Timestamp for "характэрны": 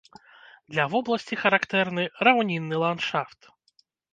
1.43-2.03